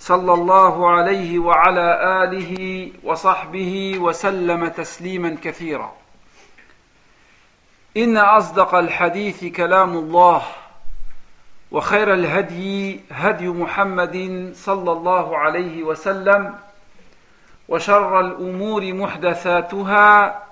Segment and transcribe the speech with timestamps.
[0.00, 1.88] صلى الله عليه وعلى
[2.24, 2.52] آله
[3.04, 5.92] وصحبه وسلم تسليما كثيرا.
[7.96, 10.42] إن أصدق الحديث كلام الله
[11.70, 16.54] وخير الهدي هدي محمد صلى الله عليه وسلم
[17.68, 20.42] وشر الأمور محدثاتها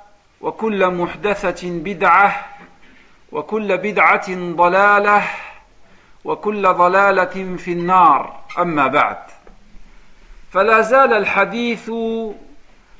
[0.40, 2.46] وكل محدثة بدعة
[3.32, 5.22] وكل بدعة ضلالة
[6.24, 8.40] وكل ضلالة في النار.
[8.58, 9.16] أما بعد
[10.58, 11.90] فلا زال الحديث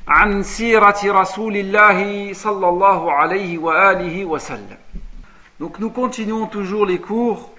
[0.08, 4.78] عن سيرة رسول الله صلى الله عليه وآله وسلم
[5.58, 7.50] Donc nous continuons toujours les cours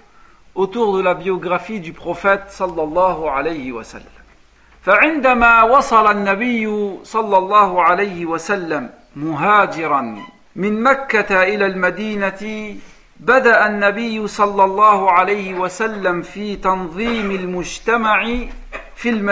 [0.54, 4.06] autour de la biographie du prophète sallallahu alayhi wa sallam.
[4.82, 10.18] فعندما وصل النبي صلى الله عليه وسلم مهاجرا
[10.56, 12.74] من مكة إلى المدينة
[13.20, 18.26] بدأ النبي صلى الله عليه وسلم في تنظيم المجتمع
[19.00, 19.24] fil.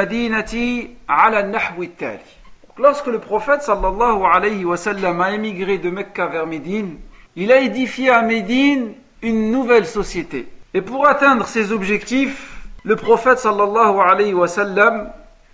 [2.78, 6.96] Lorsque le prophète sallallahu alayhi wa a émigré de Mecca vers Médine,
[7.36, 10.48] il a édifié à Médine une nouvelle société.
[10.72, 14.46] Et pour atteindre ses objectifs, le prophète sallallahu alayhi wa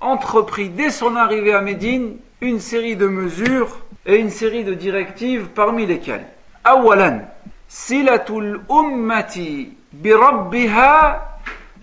[0.01, 5.49] entreprit dès son arrivée à Médine une série de mesures et une série de directives
[5.57, 6.27] parmi lesquelles
[6.63, 7.23] Awalan,
[7.67, 11.34] silatul ummati bi rabbiha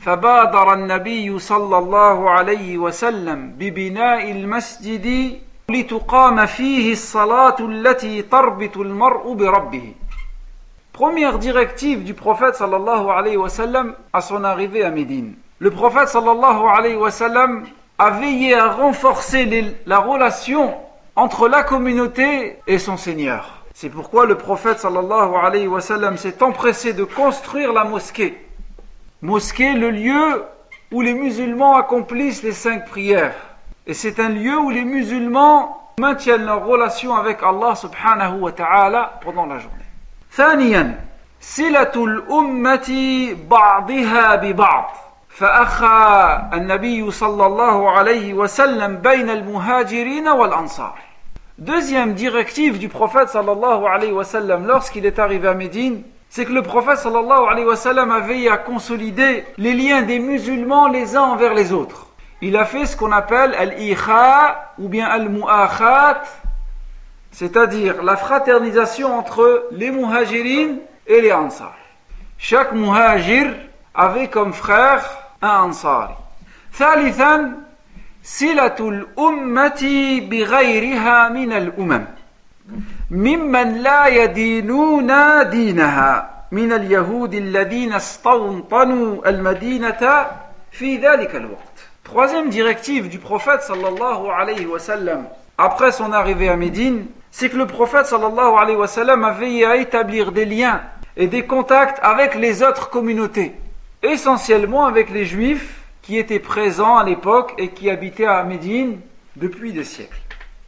[0.00, 9.94] فبادر النبي صلى الله عليه وسلم ببناء المسجد لتقام فيه الصلاة التي تربط المرء بربه
[10.92, 15.34] Première directive du prophète sallallahu alayhi wa sallam à son arrivée à Médine.
[15.58, 17.66] Le prophète sallallahu alayhi wa sallam
[17.98, 20.74] a veillé à renforcer les, la relation
[21.14, 23.62] entre la communauté et son Seigneur.
[23.74, 28.38] C'est pourquoi le prophète sallallahu alayhi wa sallam s'est empressé de construire la mosquée.
[29.22, 30.44] Mosquée, le lieu
[30.92, 33.34] où les musulmans accomplissent les cinq prières.
[33.86, 39.18] Et c'est un lieu où les musulmans maintiennent leur relation avec Allah subhanahu wa ta'ala
[39.22, 39.84] pendant la journée.
[40.32, 41.00] ثانيا
[41.40, 42.88] صلة الأمة
[43.50, 44.90] بعضها ببعض
[45.28, 50.94] فأخى النبي صلى الله عليه وسلم بين المهاجرين والأنصار
[51.58, 56.52] Deuxième directive du prophète sallallahu alayhi wa sallam lorsqu'il est arrivé à Médine, c'est que
[56.52, 61.16] le prophète sallallahu alayhi wa sallam a veillé à consolider les liens des musulmans les
[61.16, 62.08] uns envers les autres.
[62.42, 66.22] Il a fait ce qu'on appelle al-ikha ou bien al-mu'akhat,
[67.30, 71.74] c'est-à-dire la fraternisation entre les muhajirines et les ansar.
[72.38, 73.54] Chaque muhajir
[73.94, 75.04] avait comme frère
[75.40, 76.14] un ansari.
[76.76, 77.52] ثالثا
[78.22, 79.82] صلة الأمة
[80.30, 82.06] بغيرها من الأمم
[83.10, 85.12] ممن لا يدينون
[85.50, 90.26] دينها من اليهود الذين استوطنوا المدينة
[90.72, 91.76] في ذلك الوقت.
[92.04, 95.26] Troisième directive du prophète sallallahu alayhi wa sallam
[95.58, 99.64] après son arrivée à Médine, c'est que le prophète sallallahu alayhi wa sallam a veillé
[99.64, 100.82] à établir des liens
[101.16, 103.54] et des contacts avec les autres communautés,
[104.02, 109.00] essentiellement avec les juifs qui étaient présents à l'époque et qui habitaient à Médine
[109.34, 110.20] depuis des siècles.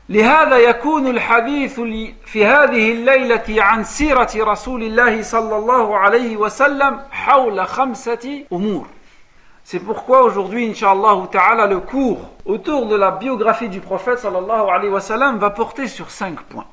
[0.09, 1.79] لهذا يكون الحديث
[2.25, 8.87] في هذه الليلة عن سيرة رسول الله صلى الله عليه وسلم حول خمسة أمور.
[9.63, 14.91] C'est pourquoi aujourd'hui, Inch'Allah ta'ala, le cours autour de la biographie du prophète sallallahu alayhi
[14.91, 16.67] wa sallam va porter sur cinq points.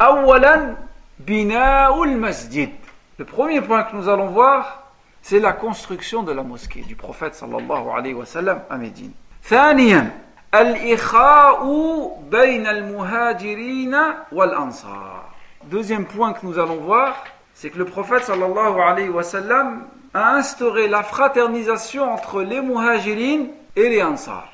[0.00, 0.76] أولا
[1.20, 2.70] بناء المسجد.
[3.18, 4.82] Le premier point que nous allons voir,
[5.22, 9.12] c'est la construction de la mosquée du prophète sallallahu alayhi wa sallam à Médine.
[9.44, 10.10] ثانيا
[15.64, 19.82] Deuxième point que nous allons voir, c'est que le prophète sallallahu alayhi wa sallam
[20.14, 24.48] a instauré la fraternisation entre les muhajirin et les ansar.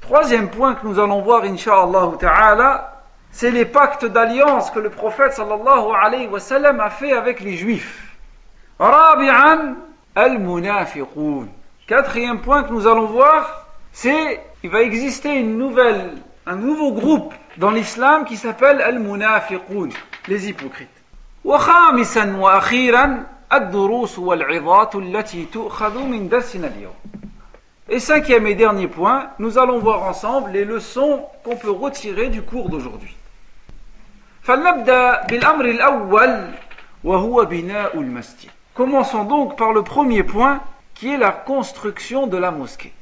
[0.00, 2.92] Troisième point que nous allons voir, inshallah
[3.30, 7.56] c'est les pactes d'alliance que le prophète sallallahu alayhi wa sallam a fait avec les
[7.56, 8.16] juifs.
[10.17, 11.49] رابعا المنافقون.
[11.87, 16.13] Quatrième point que nous allons voir, c'est il va exister une nouvelle,
[16.47, 19.89] un nouveau groupe dans l'islam qui s'appelle al-munafiqun,
[20.27, 20.89] les hypocrites.
[21.45, 23.23] وخامسا واخيرا
[23.53, 26.95] الدروس والعظات التي تؤخذ من درسنا اليوم
[27.87, 32.41] Et cinquième et dernier point, nous allons voir ensemble les leçons qu'on peut retirer du
[32.41, 33.15] cours d'aujourd'hui.
[38.73, 40.59] Commençons donc par le premier point
[40.93, 42.93] qui est la construction de la mosquée.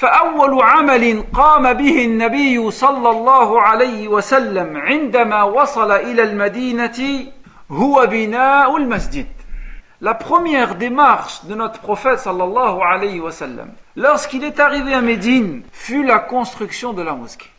[0.00, 7.26] فأول عمل قام به النبي صلى الله عليه وسلم عندما وصل إلى المدينة
[7.70, 9.26] هو بناء المسجد.
[10.00, 15.62] La première démarche de notre prophète sallallahu alayhi wa sallam, lorsqu'il est arrivé à Médine,
[15.72, 17.50] fut la construction de la mosquée.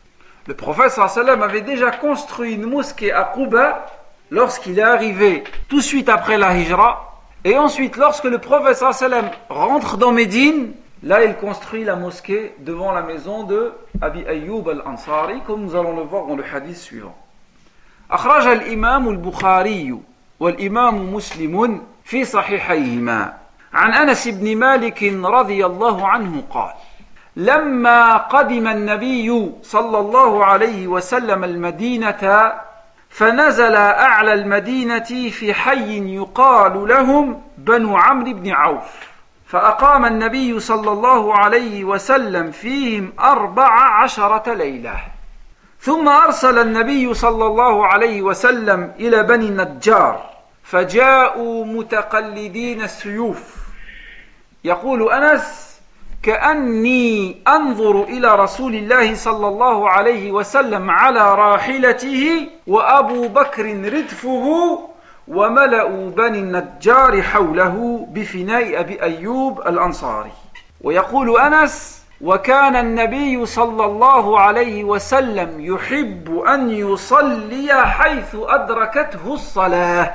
[0.48, 3.86] Le prophète sallallahu alayhi wa sallam avait déjà construit une mosquée à Quba
[4.32, 7.05] lorsqu'il est arrivé tout de suite après la hijra.
[7.46, 10.74] Et ensuite, lorsque le prophète sallallahu alayhi wa sallam rentre dans Médine,
[11.04, 13.74] Là, il construit la mosquée devant la maison de
[14.04, 17.16] Abi Ayyub al-Ansari, comme nous allons le voir dans le hadith suivant.
[18.12, 20.00] أخرج الإمام البخاري
[20.40, 23.34] والإمام مسلم في صحيحيهما
[23.74, 26.74] عن أنس بن مالك رضي الله عنه قال
[27.36, 32.54] لما قدم النبي صلى الله عليه وسلم المدينة
[33.17, 38.83] فنزل أعلى المدينة في حي يقال لهم بنو عمرو بن عوف.
[39.47, 43.71] فأقام النبي صلى الله عليه وسلم فيهم أربع
[44.03, 44.95] عشرة ليلة.
[45.81, 50.31] ثم أرسل النبي صلى الله عليه وسلم إلى بني النجار
[50.63, 53.57] فجاءوا متقلدين السيوف.
[54.65, 55.66] يقول أنس
[56.27, 64.47] كأني أنظر إلى رسول الله صلى الله عليه وسلم على راحلته وأبو بكر ردفه
[65.29, 70.33] وملأوا بني النجار حوله بفناء أبي أيوب الأنصاري.
[70.81, 80.15] ويقول أنس وكان النبي صلى الله عليه وسلم يحب أن يصلي حيث أدركته الصلاة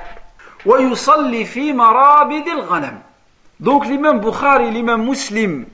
[0.65, 2.99] ويصلي في مرابد الغنم.
[3.61, 5.65] Donc l'imam Bukhari, l'imam Muslim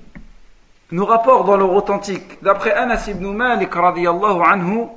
[0.91, 4.87] nous rapporte dans leur authentique, d'après Anas ibn Malik radiallahu anhu,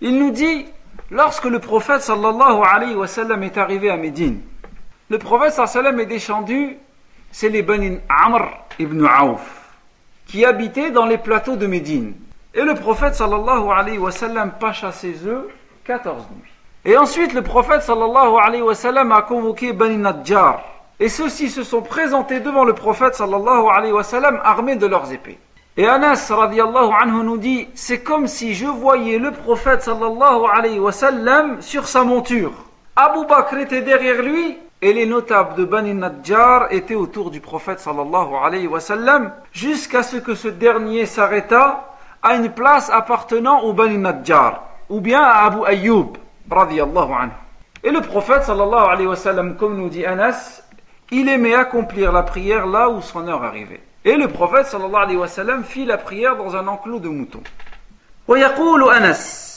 [0.00, 0.66] il nous dit
[1.10, 4.40] Lorsque le prophète sallallahu alayhi wa sallam est arrivé à Médine,
[5.10, 6.76] le prophète sallallahu alayhi wa sallam est descendu,
[7.30, 8.48] c'est les Bani Amr
[8.78, 9.74] ibn Auf,
[10.26, 12.14] qui habitaient dans les plateaux de Médine.
[12.54, 15.46] Et le prophète sallallahu alayhi wa sallam pacha ses œufs
[15.84, 16.50] 14 nuits.
[16.84, 20.62] Et ensuite, le prophète sallallahu alayhi wa sallam a convoqué Bani Najjar.
[21.02, 25.12] Et ceux-ci se sont présentés devant le prophète sallallahu alayhi wa sallam armés de leurs
[25.12, 25.36] épées.
[25.76, 30.78] Et Anas radiallahu anhu nous dit c'est comme si je voyais le prophète sallallahu alayhi
[30.78, 32.52] wa sallam sur sa monture.
[32.94, 37.80] Abu Bakr était derrière lui et les notables de Bani Najjar étaient autour du prophète
[37.80, 43.72] sallallahu alayhi wa sallam jusqu'à ce que ce dernier s'arrêta à une place appartenant au
[43.72, 46.16] Bani Najjar ou bien à Abu Ayyub
[46.48, 47.32] radiallahu anhu.
[47.82, 50.62] Et le prophète sallallahu alayhi wa sallam comme nous dit Anas
[51.11, 53.81] il aimait accomplir la prière là où son heure arrivait.
[54.03, 57.43] Et le prophète sallallahu alayhi wa sallam fit la prière dans un enclos de moutons.
[58.27, 59.47] ويقول أنس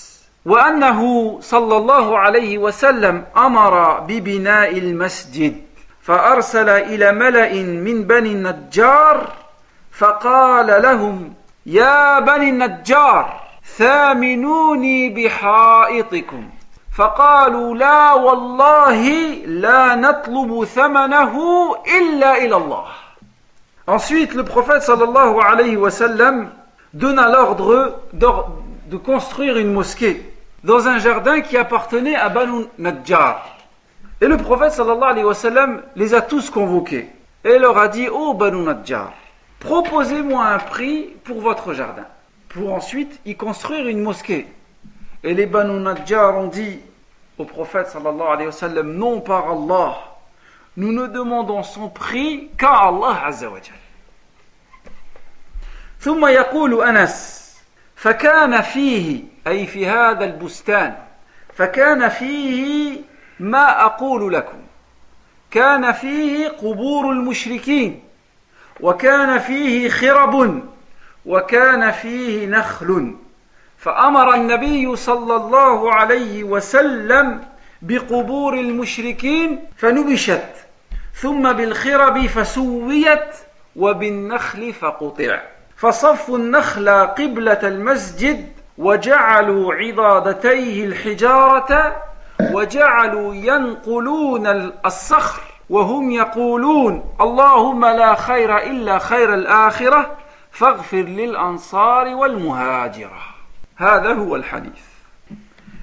[0.46, 5.56] وأنه صلى الله عليه وسلم أمر ببناء المسجد
[6.02, 9.32] فأرسل إلى ملأ من بني النجار
[9.92, 11.34] فقال لهم
[11.66, 13.40] يا بني النجار
[13.76, 16.48] ثامنوني بحائطكم
[16.94, 19.02] فقالوا لا والله
[19.46, 21.34] لا نطلب ثمنه
[21.98, 22.84] إلا إلى الله
[23.86, 26.50] Ensuite, le prophète sallallahu alayhi wa sallam
[26.94, 30.22] donna l'ordre de construire une mosquée
[30.62, 33.56] dans un jardin qui appartenait à Banu Najjar.
[34.20, 37.08] Et le prophète sallallahu alayhi wa sallam les a tous convoqués
[37.44, 39.12] et leur a dit Ô oh Banu Najjar,
[39.58, 42.06] proposez-moi un prix pour votre jardin,
[42.48, 44.46] pour ensuite y construire une mosquée.
[45.25, 46.79] Et les Banu Najjar ont dit
[47.39, 49.95] au prophète sallallahu alayhi wa sallam Non par Allah,
[50.77, 53.59] nous ne demandons son prix qu'à Allah Azza wa
[55.99, 57.45] ثم يقول أنس
[57.95, 60.95] فكان فيه أي في هذا البستان
[61.53, 62.99] فكان فيه
[63.39, 64.57] ما أقول لكم
[65.51, 68.03] كان فيه قبور المشركين
[68.79, 70.61] وكان فيه خرب
[71.25, 73.15] وكان فيه نخل
[73.85, 77.41] فأمر النبي صلى الله عليه وسلم
[77.81, 80.49] بقبور المشركين فنبشت
[81.13, 83.35] ثم بالخرب فسويت
[83.75, 85.41] وبالنخل فقطع.
[85.77, 92.01] فصفوا النخل قبلة المسجد وجعلوا عضادتيه الحجارة
[92.41, 94.47] وجعلوا ينقلون
[94.85, 100.17] الصخر وهم يقولون اللهم لا خير إلا خير الآخرة
[100.51, 103.34] فاغفر للأنصار والمهاجرة.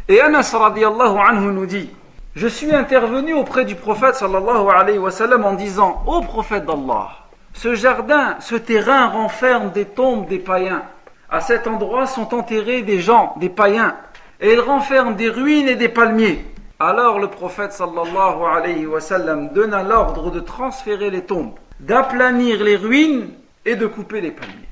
[0.09, 1.91] Et Anas radiallahu anhu nous dit
[2.35, 7.11] Je suis intervenu auprès du prophète sallallahu alayhi wa sallam en disant Ô prophète d'Allah,
[7.53, 10.85] Ce jardin, ce terrain renferme des tombes des païens.
[11.29, 13.95] À cet endroit sont enterrés des gens, des païens,
[14.41, 16.47] et il renferme des ruines et des palmiers.
[16.81, 22.77] Alors le prophète sallallahu alayhi wa sallam donna l'ordre de transférer les tombes, d'aplanir les
[22.77, 23.29] ruines
[23.67, 24.69] et de couper les palmiers.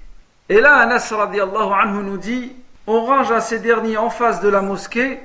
[0.48, 2.52] Et là, Anas radiallahu anhu nous dit,
[2.90, 5.20] on range à ces derniers en face de la mosquée,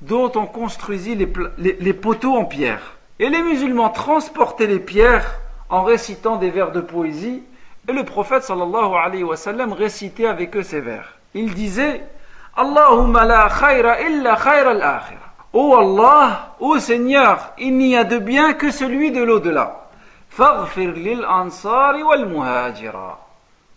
[0.00, 2.96] dont on construisit les, poteaux en pierre.
[3.20, 7.44] Et les musulmans transportaient les pierres en récitant des vers de poésie,
[7.88, 11.14] et le prophète sallallahu alayhi wa sallam récitait avec eux ces vers.
[11.34, 12.02] Il disait,
[12.56, 15.20] Allahumma la khayra illa khayra al-akhirah.
[15.52, 19.86] Ô Allah, ô Seigneur, il n'y a de bien que celui de l'au-delà.
[20.30, 23.20] Faghfir lil ansari wal muhajira.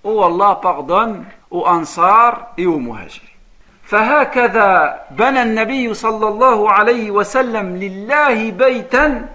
[0.03, 3.26] Ô Allah, pardonne aux ansar et aux muhajiri.
[3.87, 9.29] فهكذا بنى النبي صلى الله عليه وسلم لله بيتا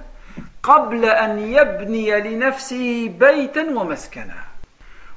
[0.62, 4.34] قبل أن يبني لنفسه بيتا ومسكنا.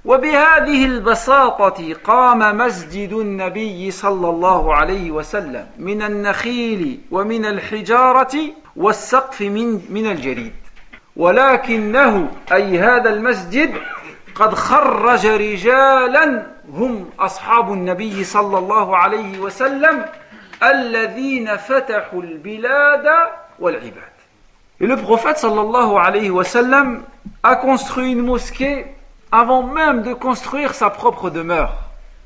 [0.06, 8.38] وبهذه البساطة قام مسجد النبي صلى الله عليه وسلم من النخيل ومن الحجارة
[8.76, 10.54] والسقف من من الجريد.
[11.16, 13.74] ولكنه أي هذا المسجد
[14.36, 20.05] قد خرج رجالا هم أصحاب النبي صلى الله عليه وسلم
[20.63, 23.07] الذين فتحوا البلاد
[23.59, 24.11] والعباد
[24.83, 27.03] Et le prophète sallallahu alayhi wa sallam
[27.43, 28.87] a construit une mosquée
[29.31, 31.77] avant même de construire sa propre demeure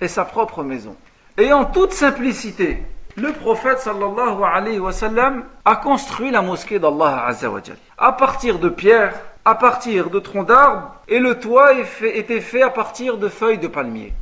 [0.00, 0.94] et sa propre maison.
[1.36, 2.80] Et en toute simplicité,
[3.16, 7.60] le prophète sallallahu alayhi wa sallam a construit la mosquée d'Allah azza wa
[7.98, 9.14] à partir de pierres,
[9.44, 13.68] à partir de troncs d'arbres, et le toit était fait à partir de feuilles de
[13.68, 14.12] palmier.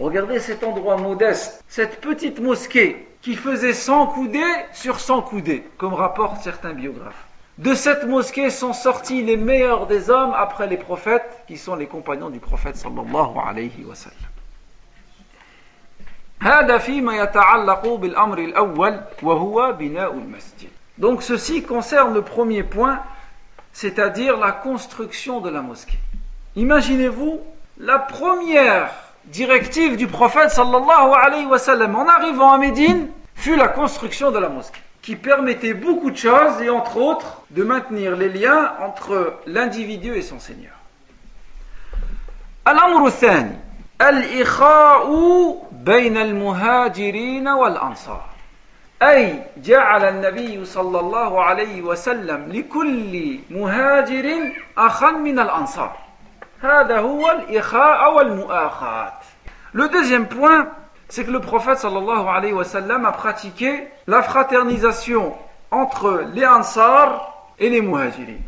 [0.00, 4.40] Regardez cet endroit modeste, cette petite mosquée qui faisait 100 coudées
[4.72, 7.26] sur 100 coudées, comme rapportent certains biographes.
[7.58, 11.86] De cette mosquée sont sortis les meilleurs des hommes après les prophètes, qui sont les
[11.86, 14.16] compagnons du prophète sallallahu alayhi wa sallam.
[20.96, 23.02] Donc ceci concerne le premier point,
[23.74, 25.98] c'est-à-dire la construction de la mosquée.
[26.56, 27.40] Imaginez-vous
[27.78, 33.67] la première directive du prophète sallallahu alayhi wa sallam en arrivant à Médine fut la
[33.67, 38.29] construction de la mosquée qui permettait beaucoup de choses et entre autres de maintenir les
[38.29, 40.71] liens entre l'individu et son Seigneur.
[42.67, 43.55] الأمر الثاني
[44.01, 45.07] الإخاء
[45.71, 48.25] بين المهاجرين والأنصار
[49.01, 55.97] أي جعل النبي صلى الله عليه وسلم لكل مهاجر أخا من الأنصار
[59.72, 60.68] le deuxième point,
[61.08, 65.34] c'est que le prophète a pratiqué la fraternisation
[65.70, 68.38] entre les Ansar et les Muhajirin,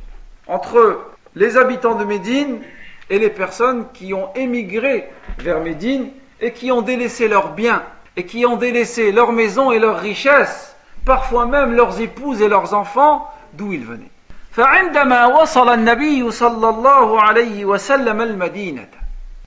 [0.46, 1.00] entre
[1.34, 2.60] les habitants de Médine
[3.08, 7.82] et les personnes qui ont émigré vers Médine et qui ont délaissé leurs biens
[8.16, 10.76] et qui ont délaissé leurs maisons et leurs richesses,
[11.06, 14.11] parfois même leurs épouses et leurs enfants, d'où ils venaient.
[14.52, 18.88] فعندما وصل النبي صلى الله عليه وسلم المدينة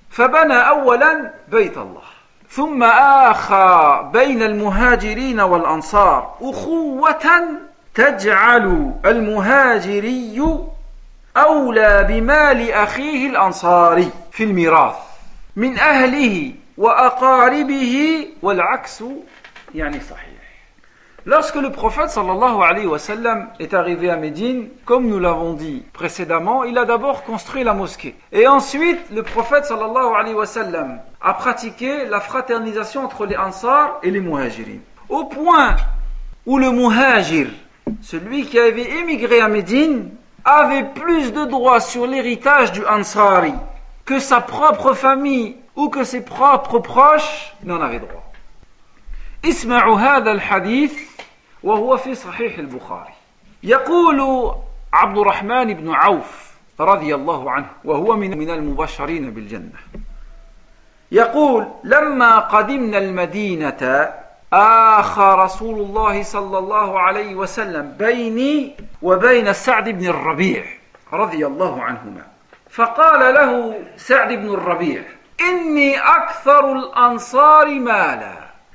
[0.10, 2.02] فبنى أولا بيت الله
[2.50, 7.44] ثم آخى بين المهاجرين والأنصار أخوة
[7.96, 10.42] تجعل المهاجري
[11.38, 14.96] أولى بمال أخيه الأنصاري في الميراث
[15.56, 19.04] من أهله وأقاربه والعكس
[19.76, 20.36] يعني صحيح.
[21.27, 25.85] Lorsque le prophète sallallahu alayhi wa sallam est arrivé à Médine, comme nous l'avons dit
[25.93, 28.15] précédemment, il a d'abord construit la mosquée.
[28.33, 33.99] Et ensuite, le prophète sallallahu alayhi wa sallam a pratiqué la fraternisation entre les Ansar
[34.03, 34.79] et les Muhajirin.
[35.11, 35.77] Au point
[36.47, 37.49] où le Muhajir,
[38.01, 40.09] celui qui avait émigré à Médine,
[40.43, 43.53] avait plus de droits sur l'héritage du Ansari
[44.07, 48.25] que sa propre famille ou que ses propres proches n'en avaient droit.
[49.45, 50.93] اسمعوا هذا الحديث
[51.66, 53.14] وهو في صحيح البخاري.
[53.64, 54.52] يقول
[54.94, 59.80] عبد الرحمن بن عوف رضي الله عنه وهو من المبشرين بالجنة
[61.12, 64.14] يقول لما قدمنا المدينة
[64.54, 70.64] آخى رسول الله صلى الله عليه وسلم بيني وبين سعد بن الربيع
[71.14, 72.26] رضي الله عنهما.
[72.70, 75.04] فقال له سعد بن الربيع
[75.42, 78.34] إني أكثر الأنصار مالا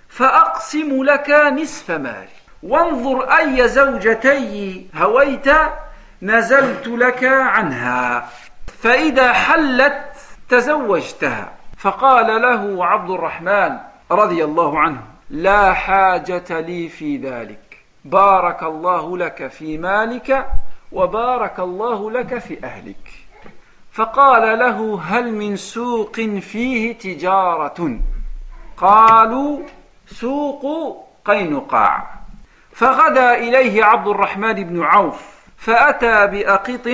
[0.09, 2.40] فأقسم لك نصف مالي.
[2.63, 5.49] وانظر أي زوجتي هويت
[6.23, 8.29] نزلت لك عنها.
[8.67, 10.05] فإذا حلت
[10.49, 11.53] تزوجتها.
[11.79, 13.79] فقال له عبد الرحمن
[14.11, 17.79] رضي الله عنه لا حاجة لي في ذلك.
[18.05, 20.47] بارك الله لك في مالك
[20.93, 23.11] وبارك الله لك في أهلك.
[23.93, 27.99] فقال له هل من سوق فيه تجارة؟
[28.77, 29.61] قالوا
[30.07, 32.20] سوق قينقاع.
[32.73, 36.89] فغدا إليه عبد الرحمن بن عوف فأتى بأقط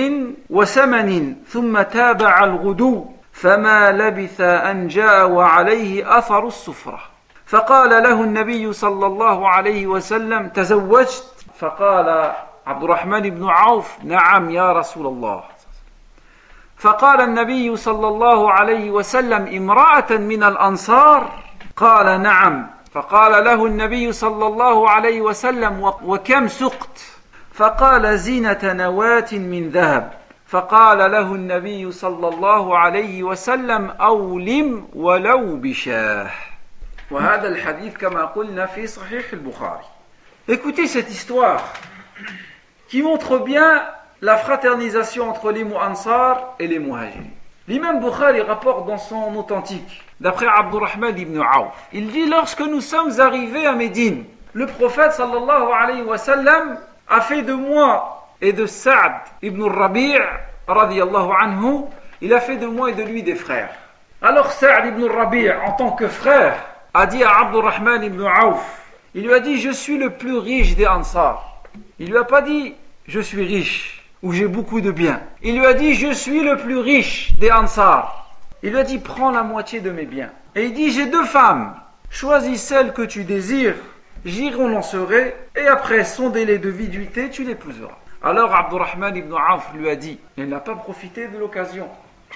[0.49, 6.99] وسمن ثم تابع الغدو فما لبث أن جاء وعليه أثر السفرة.
[7.45, 12.33] فقال له النبي صلى الله عليه وسلم تزوجت؟ فقال
[12.67, 15.43] عبد الرحمن بن عوف نعم يا رسول الله.
[16.77, 21.29] فقال النبي صلى الله عليه وسلم امرأة من الأنصار؟
[21.75, 22.67] قال نعم.
[22.93, 26.99] فقال له النبي صلى الله عليه وسلم وكم سقت؟
[27.53, 30.13] فقال زينة نواة من ذهب.
[30.47, 36.29] فقال له النبي صلى الله عليه وسلم أولم ولو بشاه.
[37.11, 39.85] وهذا الحديث كما قلنا في صحيح البخاري.
[40.47, 41.61] Écoutez cette histoire
[42.87, 43.83] qui montre bien
[44.21, 47.36] la fraternisation entre les Mu'ansar et les Muhajirin.
[47.69, 53.19] L'imam Bukhari rapporte dans son authentique, d'après Abdurrahman ibn Auf, il dit lorsque nous sommes
[53.19, 58.65] arrivés à Médine, le prophète sallallahu alayhi wa sallam a fait de moi et de
[58.65, 60.15] Saad ibn Rabi'
[60.65, 61.81] radiallahu anhu,
[62.21, 63.75] il a fait de moi et de lui des frères.
[64.21, 66.55] Alors Saad ibn Rabi' en tant que frère
[66.93, 68.81] a dit à Abdurrahman ibn Auf,
[69.13, 71.63] il lui a dit je suis le plus riche des Ansar.
[71.99, 72.75] Il lui a pas dit
[73.07, 75.21] je suis riche où j'ai beaucoup de biens.
[75.43, 78.33] Il lui a dit, je suis le plus riche des Ansar.
[78.63, 80.31] Il lui a dit, prends la moitié de mes biens.
[80.55, 81.75] Et il dit, j'ai deux femmes.
[82.09, 83.75] Choisis celle que tu désires,
[84.25, 87.97] j'y renoncerai, et après son délai de viduité, tu l'épouseras.
[88.23, 91.87] Alors Abdurrahman ibn Auf lui a dit, il n'a pas profité de l'occasion.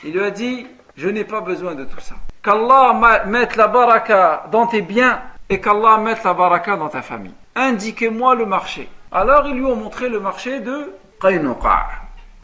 [0.03, 2.15] Il lui a dit, je n'ai pas besoin de tout ça.
[2.43, 7.33] Qu'Allah mette la baraka dans tes biens et qu'Allah mette la baraka dans ta famille.
[7.55, 8.89] Indiquez-moi le marché.
[9.11, 10.93] Alors ils lui ont montré le marché de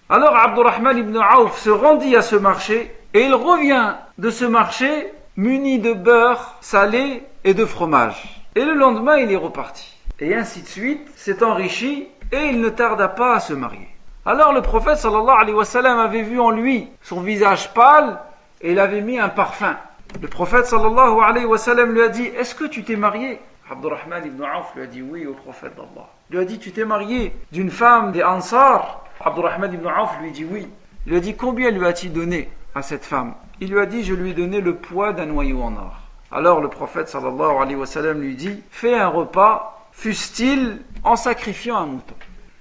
[0.10, 5.12] alors Abdurrahman ibn Auf se rendit à ce marché et il revient de ce marché
[5.36, 8.42] muni de beurre salé et de fromage.
[8.56, 9.98] Et le lendemain, il est reparti.
[10.20, 13.90] Et ainsi de suite, s'est enrichi et il ne tarda pas à se marier.
[14.26, 18.20] Alors le prophète sallallahu alayhi wa sallam avait vu en lui son visage pâle
[18.62, 19.76] et il avait mis un parfum.
[20.22, 23.40] Le prophète sallallahu alayhi wa sallam lui a dit Est-ce que tu t'es marié?
[23.71, 26.09] Abdurrahman ibn Auf lui a dit oui au prophète d'Allah.
[26.31, 30.31] Il lui a dit Tu t'es marié d'une femme des Ansar Abdurrahman ibn Auf lui
[30.31, 30.69] dit oui.
[31.07, 34.05] Il lui a dit Combien lui a-t-il donné à cette femme Il lui a dit
[34.05, 35.97] Je lui ai donné le poids d'un noyau en or.
[36.31, 41.77] Alors le prophète sallallahu alayhi wa sallam lui dit Fais un repas, fût-il en sacrifiant
[41.77, 42.15] un mouton.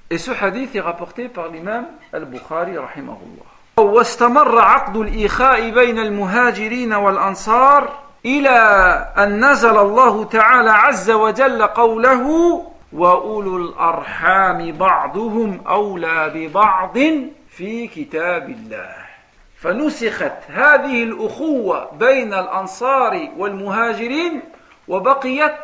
[0.09, 3.45] Et ce hadith est rapporté par l'imam al-Bukhari rahimahullah.
[3.77, 7.89] واستمر عقد الإخاء بين المهاجرين والأنصار
[8.24, 8.58] إلى
[9.18, 16.98] أن نزل الله تعالى عز وجل قوله وأولو الأرحام بعضهم أولى ببعض
[17.50, 18.94] في كتاب الله
[19.56, 24.40] فنسخت هذه الأخوة بين الأنصار والمهاجرين
[24.88, 25.54] وبقيت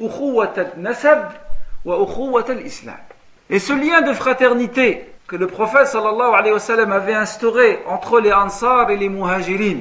[0.00, 1.24] أخوة النسب
[1.84, 2.98] وأخوة الإسلام.
[3.50, 8.20] Et ce lien de fraternité que le prophète sallallahu alayhi wa sallam avait instauré entre
[8.20, 9.80] les Ansar et les Muhajirin,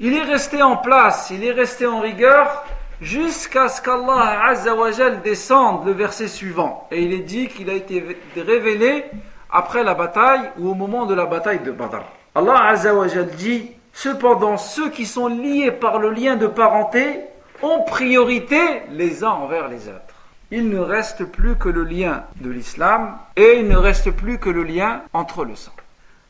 [0.00, 2.64] il est resté en place, il est resté en rigueur
[3.00, 6.86] jusqu'à ce qu'Allah Azzawajal descende le verset suivant.
[6.90, 8.04] Et il est dit qu'il a été
[8.36, 9.04] révélé
[9.50, 12.02] après la bataille ou au moment de la bataille de Badr.
[12.34, 17.20] Allah Azzawajal dit Cependant, ceux qui sont liés par le lien de parenté
[17.62, 20.14] ont priorité les uns envers les autres.
[20.50, 24.50] Il ne reste plus que le lien de l'islam et il ne reste plus que
[24.50, 25.72] le lien entre le sang.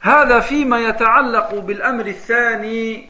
[0.01, 3.10] هذا فيما يتعلق بالأمر الثاني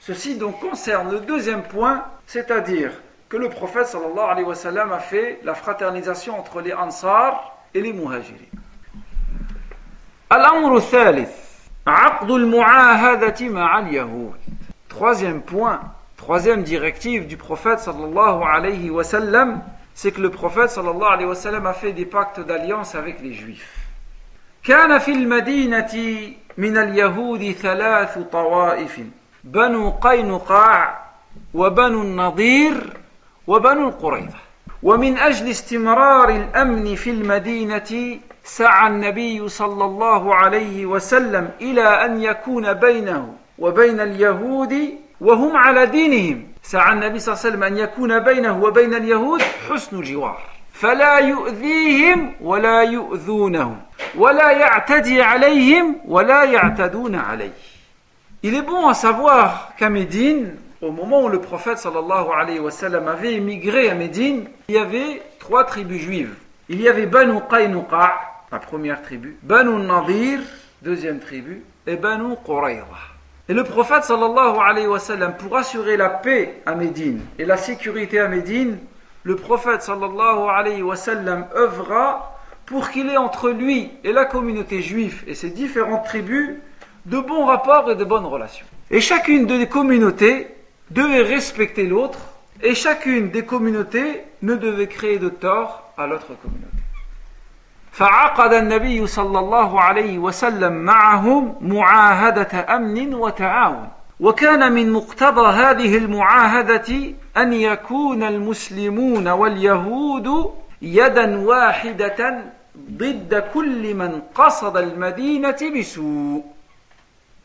[0.00, 2.90] Ceci donc concerne le deuxième point, c'est-à-dire
[3.28, 7.80] que le prophète sallallahu alayhi wa sallam a fait la fraternisation entre les Ansar et
[7.80, 8.38] les Muhajirin.
[10.30, 10.80] Al-Amr
[11.86, 13.50] al-mu'ahadati.
[14.88, 15.80] Troisième point,
[16.16, 17.78] troisième directive du prophète
[19.94, 23.85] c'est que le prophète sallallahu a fait des pactes d'alliance avec les Juifs.
[24.66, 26.20] كان في المدينة
[26.58, 29.00] من اليهود ثلاث طوائف
[29.44, 31.04] بنو قينقاع
[31.54, 32.92] وبنو النضير
[33.46, 34.38] وبنو القريظة.
[34.82, 42.72] ومن أجل استمرار الأمن في المدينة سعى النبي صلى الله عليه وسلم إلى أن يكون
[42.72, 44.74] بينه وبين اليهود
[45.20, 46.46] وهم على دينهم.
[46.62, 52.33] سعى النبي صلى الله عليه وسلم أن يكون بينه وبين اليهود حسن جوار فلا يؤذيهم
[52.41, 53.77] ولا يؤذونه
[54.15, 57.51] ولا يعتدي عليهم ولا يعتدون عليه
[58.43, 62.71] Il est bon à savoir qu'à Médine, au moment où le prophète sallallahu alayhi wa
[62.71, 66.33] sallam avait émigré à Médine, il y avait trois tribus juives.
[66.67, 68.15] Il y avait Banu Qaynuqa,
[68.51, 70.39] la première tribu, Banu Nadir,
[70.81, 72.85] deuxième tribu, et Banu Qurayza.
[73.47, 77.57] Et le prophète sallallahu alayhi wa sallam, pour assurer la paix à Médine et la
[77.57, 78.79] sécurité à Médine,
[79.25, 84.81] le prophète sallallahu alayhi wa sallam œuvra pour qu'il ait entre lui et la communauté
[84.81, 86.55] juive et ses différentes tribus
[87.05, 88.65] de bons rapports et de bonnes relations.
[88.89, 90.47] Et chacune des communautés
[90.89, 92.19] devait respecter l'autre
[92.61, 96.71] et chacune des communautés ne devait créer de tort à l'autre communauté.
[97.91, 106.93] فعقد النبي صلى الله عليه وسلم معهم معاهدة أمن وتعاون وكان من مقتضى هذه المعاهدة
[107.37, 112.43] أن يكون المسلمون واليهود يدا واحدة
[112.91, 116.43] ضد كل من قصد المدينة بسوء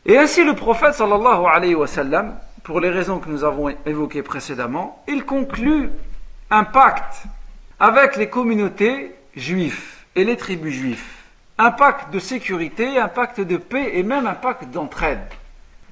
[0.09, 4.21] Et ainsi le prophète sallallahu alayhi wa sallam, pour les raisons que nous avons évoquées
[4.23, 5.89] précédemment, il conclut
[6.49, 7.23] un pacte
[7.77, 9.83] avec les communautés juives
[10.15, 11.03] et les tribus juives.
[11.57, 15.19] Un pacte de sécurité, un pacte de paix et même un pacte d'entraide.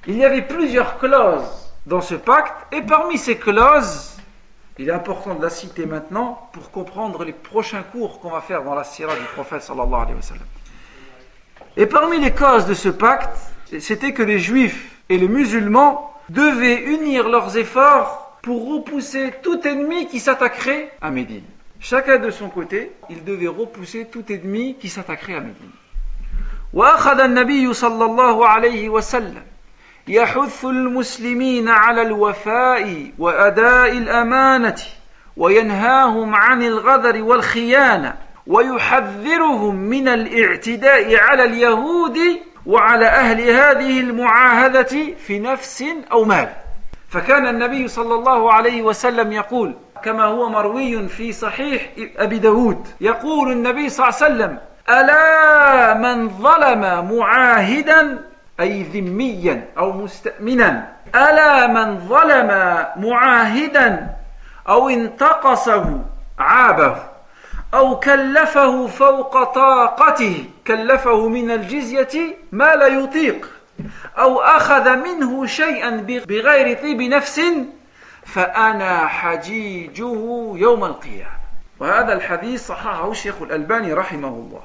[0.06, 4.16] Il y avait plusieurs clauses dans ce pacte et parmi ces clauses,
[4.78, 8.62] il est important de la citer maintenant pour comprendre les prochains cours qu'on va faire
[8.62, 10.46] dans la sirah du prophète sallallahu alayhi wa sallam.
[11.76, 13.36] Et parmi les causes de ce pacte,
[13.80, 20.06] c'était que les juifs et les musulmans devaient unir leurs efforts pour repousser tout ennemi
[20.06, 21.44] qui s'attaquerait à Médine.
[21.80, 25.72] Chacun de son côté, il devait repousser tout ennemi qui s'attaquerait à Médine.
[26.72, 29.42] وأخذ النبي صلى الله عليه وسلم
[30.07, 34.75] يحث المسلمين على الوفاء وأداء الأمانة
[35.37, 38.13] وينهاهم عن الغدر والخيانة
[38.47, 42.17] ويحذرهم من الاعتداء على اليهود
[42.65, 46.49] وعلى أهل هذه المعاهدة في نفس أو مال.
[47.09, 53.51] فكان النبي صلى الله عليه وسلم يقول كما هو مروي في صحيح أبي داود يقول
[53.51, 54.57] النبي صلى الله عليه وسلم
[54.89, 58.30] ألا من ظلم معاهدا
[58.61, 60.93] أي ذميا أو مستأمنا.
[61.15, 62.47] ألا من ظلم
[62.97, 64.15] معاهدا
[64.69, 65.99] أو انتقصه
[66.39, 66.95] عابه
[67.73, 70.45] أو كلفه فوق طاقته.
[70.67, 73.49] كلفه من الجزية ما لا يطيق.
[74.19, 77.41] أو أخذ منه شيئا بغير طيب نفس
[78.25, 80.13] فأنا حجيجه
[80.55, 81.41] يوم القيامة.
[81.79, 84.61] وهذا الحديث صححه الشيخ الألباني رحمه الله.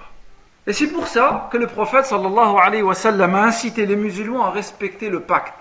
[0.67, 4.47] Et c'est pour ça que le prophète sallallahu alayhi wa sallam a incité les musulmans
[4.47, 5.55] à respecter le pacte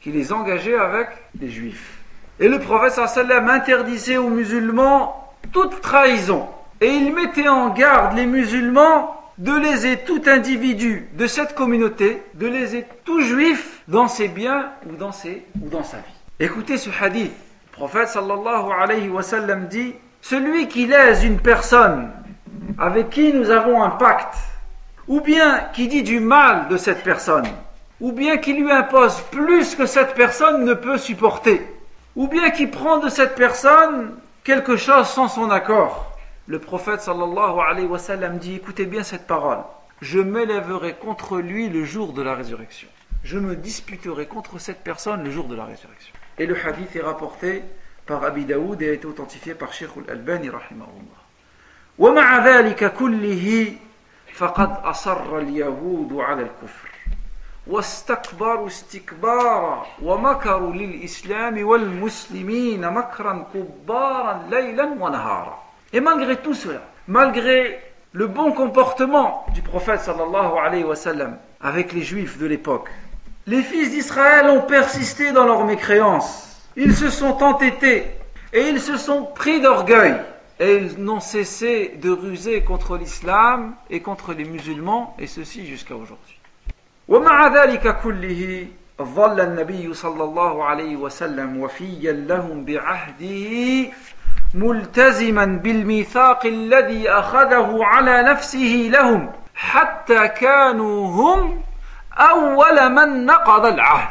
[0.00, 1.08] qui les engageait avec
[1.40, 1.98] les juifs.
[2.40, 6.48] Et le prophète sallallahu alayhi wa sallam interdisait aux musulmans toute trahison.
[6.80, 12.48] Et il mettait en garde les musulmans de léser tout individu de cette communauté, de
[12.48, 16.02] léser tout juif dans ses biens ou dans, ses, ou dans sa vie.
[16.40, 17.32] Écoutez ce hadith.
[17.72, 22.10] Le prophète sallallahu alayhi wa sallam dit Celui qui lèse une personne
[22.78, 24.36] avec qui nous avons un pacte,
[25.06, 27.48] ou bien qui dit du mal de cette personne,
[28.00, 31.66] ou bien qui lui impose plus que cette personne ne peut supporter,
[32.16, 36.16] ou bien qui prend de cette personne quelque chose sans son accord.
[36.46, 39.58] Le prophète sallallahu alayhi wa sallam dit écoutez bien cette parole.
[40.00, 42.88] Je m'élèverai contre lui le jour de la résurrection.
[43.24, 46.14] Je me disputerai contre cette personne le jour de la résurrection.
[46.38, 47.62] Et le hadith est rapporté
[48.06, 51.17] par Abi Daoud et a été authentifié par Sheikh al-Albani rahimahullah.
[51.99, 53.73] ومع ذلك كله
[54.33, 56.89] فقد أصر اليهود على الكفر
[57.67, 67.79] واستكبروا استكبارا ومكروا للإسلام والمسلمين مكرا كبارا ليلا ونهارا Et malgré tout cela, malgré
[68.13, 72.89] le bon comportement du prophète sallallahu alayhi wa sallam avec les juifs de l'époque,
[73.45, 76.57] les fils d'Israël ont persisté dans leur mécréance.
[76.75, 78.07] Ils se sont entêtés
[78.51, 80.15] et ils se sont pris d'orgueil.
[80.59, 85.95] Et ils n'ont cessé de ruser contre l'islam et contre les musulmans, et ceci jusqu'à
[85.95, 86.39] aujourd'hui.
[87.07, 88.67] ومع ذلك كله
[89.01, 93.91] ظل النبي صلى الله عليه وسلم وفيا لهم بعهده
[94.53, 101.61] ملتزما بالميثاق الذي اخذه على نفسه لهم حتى كانوا هم
[102.13, 104.09] اول من نقض العهد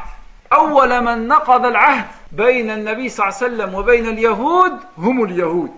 [0.53, 5.71] اول من نقض العهد بين النبي صلى الله عليه وسلم وبين اليهود هم اليهود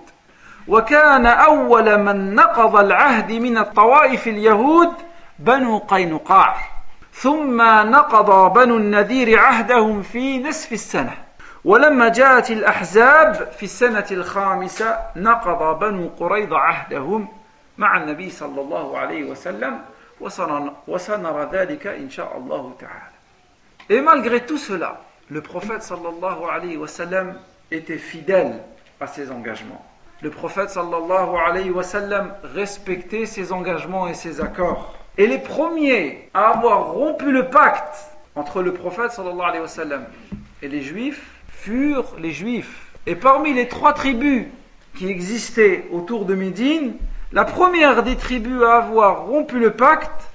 [0.69, 4.93] وكان أول من نقض العهد من الطوائف اليهود
[5.39, 6.55] بنو قينقاع.
[7.13, 11.13] ثم نقض بنو النذير عهدهم في نصف السنة.
[11.65, 17.27] ولما جاءت الأحزاب في السنة الخامسة نقض بنو قريظة عهدهم
[17.77, 19.81] مع النبي صلى الله عليه وسلم
[20.87, 23.15] وسنرى ذلك إن شاء الله تعالى.
[23.89, 25.01] Et malgré tout cela,
[25.31, 27.39] le prophète sallallahu alayhi wa sallam
[27.71, 28.61] était fidèle
[29.01, 29.83] à ses engagements.
[30.21, 34.93] Le prophète sallallahu alayhi wa sallam respectait ses engagements et ses accords.
[35.17, 37.95] Et les premiers à avoir rompu le pacte
[38.35, 40.05] entre le prophète sallallahu alayhi wa sallam
[40.61, 42.87] et les juifs furent les juifs.
[43.05, 44.45] Et parmi les trois tribus
[44.97, 46.95] qui existaient autour de Médine,
[47.31, 50.29] la première des tribus à avoir rompu le pacte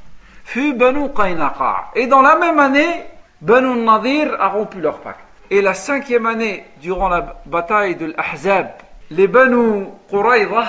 [0.45, 1.91] fut Banu Qaynaqa.
[1.95, 3.03] Et dans la même année,
[3.41, 5.21] Banu Nadir a rompu leur pacte.
[5.51, 8.69] Et la cinquième année, durant la bataille de l'Ahzab,
[9.14, 10.66] les Banu Qurayza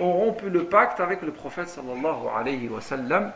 [0.00, 3.32] ont rompu le pacte avec le prophète sallallahu alayhi wa sallam.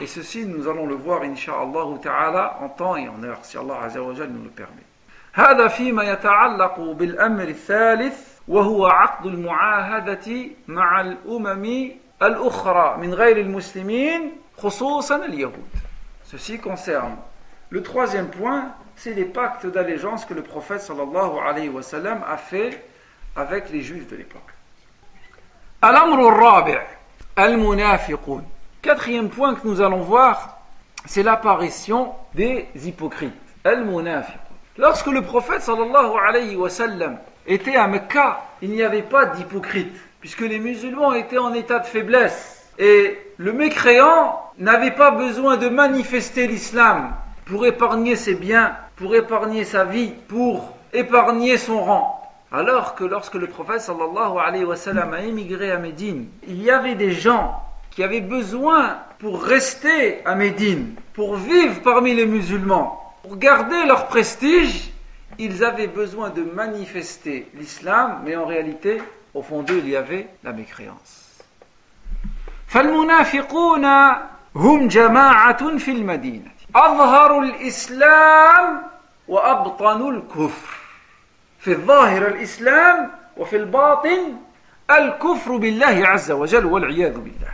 [0.00, 3.82] Et ceci, nous allons le voir, inshallah ta'ala, en temps et en heure, si Allah
[3.82, 4.82] azza wa nous le permet.
[5.34, 10.32] هذا فيما يتعلق بالأمر الثالث وهو عقد المعاهدة
[10.68, 11.90] مع الأمم
[12.22, 15.70] الأخرى من غير المسلمين خصوصا اليهود.
[16.24, 17.16] Ceci concerne
[17.70, 22.36] le troisième point, c'est les pactes d'allégeance que le prophète sallallahu alayhi wa sallam a
[22.36, 22.84] fait
[23.35, 24.41] avec les juifs de l'époque.
[28.81, 30.59] Quatrième point que nous allons voir,
[31.05, 33.33] c'est l'apparition des hypocrites.
[34.77, 35.69] Lorsque le prophète
[37.47, 41.85] était à Mecca, il n'y avait pas d'hypocrites, puisque les musulmans étaient en état de
[41.85, 42.69] faiblesse.
[42.77, 47.13] Et le mécréant n'avait pas besoin de manifester l'islam
[47.45, 52.18] pour épargner ses biens, pour épargner sa vie, pour épargner son rang.
[52.52, 56.70] Alors que lorsque le prophète sallallahu alayhi wa sallam a émigré à Médine, il y
[56.70, 57.60] avait des gens
[57.90, 64.06] qui avaient besoin pour rester à Médine, pour vivre parmi les musulmans, pour garder leur
[64.06, 64.90] prestige,
[65.38, 70.28] ils avaient besoin de manifester l'islam, mais en réalité, au fond d'eux, il y avait
[70.44, 71.20] la mécréance.
[72.68, 73.84] فالمنافقون
[74.54, 78.82] هم جماعة في المدينة أظهروا الإسلام
[79.28, 80.77] وأبطنوا الكفر
[81.59, 84.35] في الظاهر الإسلام وفي الباطن
[84.91, 87.53] الكفر بالله عز وجل والعياذ بالله.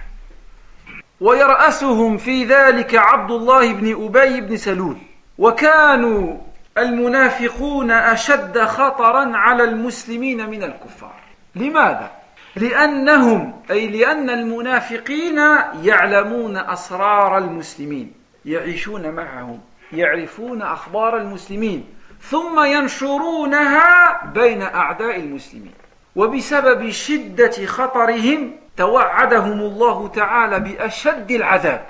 [1.21, 4.97] ويرأسهم في ذلك عبد الله بن أبي بن سلول.
[5.37, 6.37] وكانوا
[6.77, 11.19] المنافقون أشد خطرا على المسلمين من الكفار.
[11.55, 12.11] لماذا؟
[12.55, 15.39] لأنهم أي لأن المنافقين
[15.83, 18.13] يعلمون أسرار المسلمين
[18.45, 19.59] يعيشون معهم
[19.93, 21.94] يعرفون أخبار المسلمين.
[22.29, 25.73] ثم ينشرونها بين أعداء المسلمين.
[26.15, 31.85] وبسبب شدة خطرهم توعدهم الله تعالى بأشد العذاب.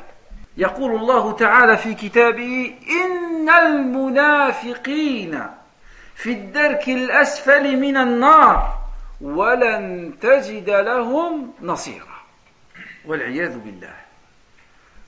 [0.58, 5.44] يقول الله تعالى في كتابه إن المنافقين
[6.16, 8.78] في الدرك الأسفل من النار
[9.22, 12.16] ولن تجد لهم نصيرا.
[13.06, 13.96] والعياذ بالله.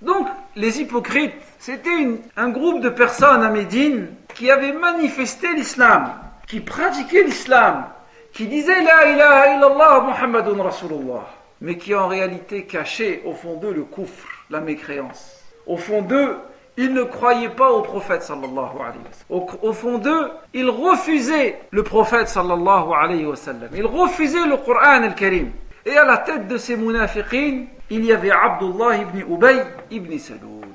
[0.02, 6.12] Donc, les hypocrites, c'était un groupe de personnes à Médine qui avaient manifesté l'islam,
[6.48, 7.86] qui pratiquaient l'islam,
[8.34, 11.28] qui disaient La ilaha illallah Muhammadun Rasulullah,
[11.62, 15.42] mais qui en réalité cachaient au fond d'eux le coufre, la mécréance.
[15.66, 16.38] Au fond d'eux,
[16.78, 19.60] ils ne croyaient pas au prophète sallallahu alayhi wa sallam.
[19.64, 23.70] Au, fond d'eux, ils refusaient le prophète sallallahu alayhi wa sallam.
[23.74, 25.52] Ils refusaient le Coran al-Karim.
[25.88, 30.67] Et à la tête de ces munafiqin, il y avait Abdullah ibn Ubay ibn Saloul,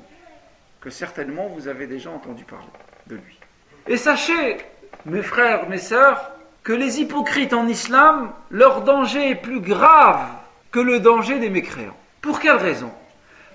[0.83, 2.67] que certainement vous avez déjà entendu parler
[3.07, 3.39] de lui.
[3.87, 4.57] Et sachez,
[5.05, 10.27] mes frères, mes sœurs, que les hypocrites en islam, leur danger est plus grave
[10.71, 11.95] que le danger des mécréants.
[12.21, 12.91] Pour quelle raison?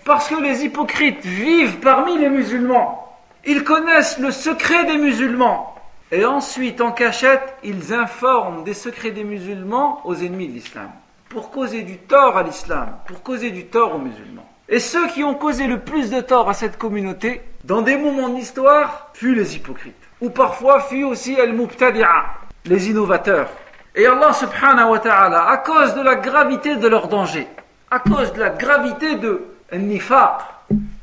[0.07, 3.15] Parce que les hypocrites vivent parmi les musulmans.
[3.45, 5.75] Ils connaissent le secret des musulmans.
[6.11, 10.91] Et ensuite, en cachette, ils informent des secrets des musulmans aux ennemis de l'islam.
[11.29, 14.48] Pour causer du tort à l'islam, pour causer du tort aux musulmans.
[14.71, 18.29] Et ceux qui ont causé le plus de tort à cette communauté, dans des moments
[18.29, 19.97] d'histoire, furent les hypocrites.
[20.21, 22.25] Ou parfois furent aussi al-mubtadi'a,
[22.67, 23.49] les innovateurs.
[23.95, 27.49] Et Allah subhanahu wa ta'ala, à cause de la gravité de leur danger,
[27.91, 30.43] à cause de la gravité de nifaq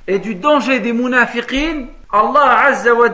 [0.07, 3.07] et du danger des munafiqin, Allah Azza wa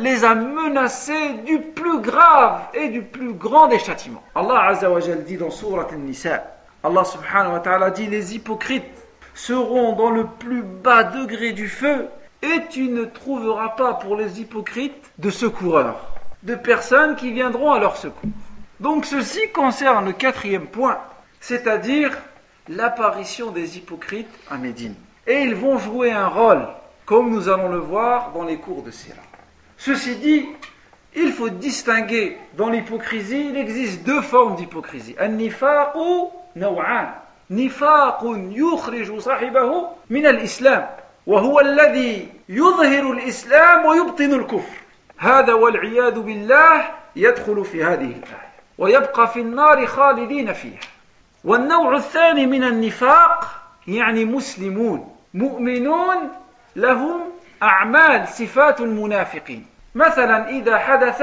[0.00, 4.22] les a menacés du plus grave et du plus grand des châtiments.
[4.34, 6.42] Allah Azza wa dit dans Surat An-Nisa,
[6.82, 8.97] Allah subhanahu wa ta'ala dit les hypocrites
[9.38, 12.08] seront dans le plus bas degré du feu,
[12.42, 16.00] et tu ne trouveras pas pour les hypocrites de secoureurs,
[16.42, 18.30] de personnes qui viendront à leur secours.
[18.80, 20.98] Donc ceci concerne le quatrième point,
[21.40, 22.16] c'est-à-dire
[22.68, 24.94] l'apparition des hypocrites à Médine.
[25.26, 26.66] Et ils vont jouer un rôle,
[27.06, 29.22] comme nous allons le voir dans les cours de Sira.
[29.76, 30.46] Ceci dit,
[31.14, 35.30] il faut distinguer dans l'hypocrisie, il existe deux formes d'hypocrisie, an
[35.94, 37.06] ou naw'an.
[37.50, 40.88] نفاق يخرج صاحبه من الإسلام
[41.26, 44.76] وهو الذي يظهر الإسلام ويبطن الكفر.
[45.18, 46.84] هذا والعياذ بالله
[47.16, 50.80] يدخل في هذه الآية ويبقى في النار خالدين فيها.
[51.44, 53.44] والنوع الثاني من النفاق
[53.86, 56.16] يعني مسلمون مؤمنون
[56.76, 57.20] لهم
[57.62, 59.66] أعمال صفات المنافقين.
[59.94, 61.22] مثلا إذا حدث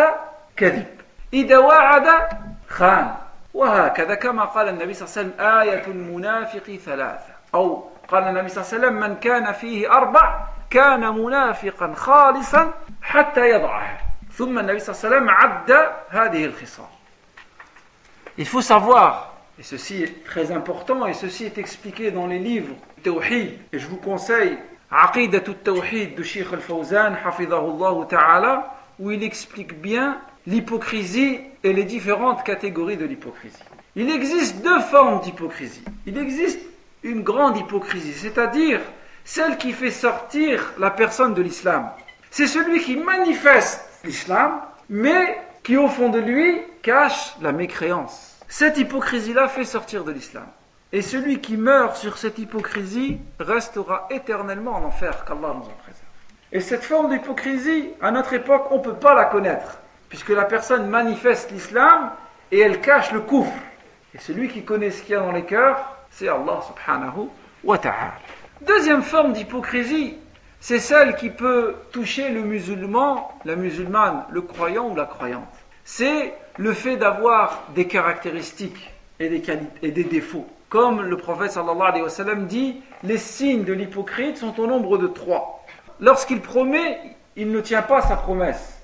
[0.57, 0.87] كذب
[1.33, 2.07] إذا وعد
[2.69, 3.24] خان.
[3.54, 8.64] وهكذا كما قال النبي صلى الله عليه وسلم آية المنافق ثلاثة أو قال النبي صلى
[8.64, 13.98] الله عليه وسلم من كان فيه أربع كان منافقا خالصا حتى يضعها
[14.32, 16.86] ثم النبي صلى الله عليه وسلم عد هذه الخصال
[18.38, 22.74] Il faut savoir, et ceci est très important, et ceci est expliqué dans les livres
[23.02, 24.56] Tawhid, et je vous conseille
[24.90, 32.43] Aqidat al-Tawhid de Sheikh al-Fawzan, hafidahullah ta'ala, où il explique bien l'hypocrisie et les différentes
[32.43, 33.57] catégories de l'hypocrisie.
[33.95, 35.83] Il existe deux formes d'hypocrisie.
[36.05, 36.59] Il existe
[37.01, 38.79] une grande hypocrisie, c'est-à-dire
[39.23, 41.89] celle qui fait sortir la personne de l'islam.
[42.29, 48.37] C'est celui qui manifeste l'islam, mais qui au fond de lui cache la mécréance.
[48.47, 50.45] Cette hypocrisie-là fait sortir de l'islam.
[50.93, 56.05] Et celui qui meurt sur cette hypocrisie restera éternellement en enfer, qu'Allah nous en préserve.
[56.51, 59.79] Et cette forme d'hypocrisie, à notre époque, on ne peut pas la connaître,
[60.15, 62.09] puisque la personne manifeste l'islam
[62.49, 63.51] et elle cache le couvre.
[64.13, 65.77] Et celui qui connaît ce qu'il y a dans les cœurs,
[66.09, 67.27] c'est Allah subhanahu
[67.65, 68.13] wa ta'ala.
[68.61, 70.15] Deuxième forme d'hypocrisie,
[70.61, 75.53] c'est celle qui peut toucher le musulman, la musulmane, le croyant ou la croyante.
[75.83, 80.47] C'est le fait d'avoir des caractéristiques et des, défauts.
[80.69, 81.59] Comme le prophète
[82.47, 85.65] dit, les signes de l'hypocrite sont au nombre de trois.
[85.99, 87.01] Lorsqu'il promet,
[87.35, 88.74] il ne tient pas sa promesse.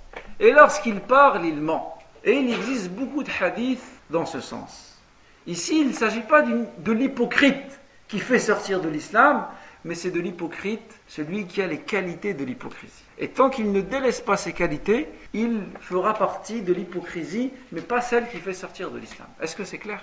[0.41, 1.99] Et lorsqu'il parle, il ment.
[2.25, 4.99] Et il existe beaucoup de hadiths dans ce sens.
[5.47, 9.47] Ici, il ne s'agit pas de l'hypocrite qui fait sortir de l'islam,
[9.85, 13.05] mais c'est de l'hypocrite, celui qui a les qualités de l'hypocrisie.
[13.19, 18.01] Et tant qu'il ne délaisse pas ses qualités, il fera partie de l'hypocrisie, mais pas
[18.01, 19.29] celle qui fait sortir de l'islam.
[19.41, 20.01] Est-ce que c'est clair